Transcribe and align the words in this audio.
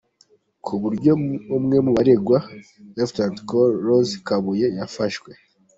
Ku 0.65 0.73
buryo 0.81 1.11
umwe 1.57 1.77
mu 1.85 1.91
baregwa 1.97 2.37
Lt 2.99 3.17
Col 3.49 3.71
Rose 3.87 4.13
Kabuye 4.25 4.67
yafashwe. 4.77 5.29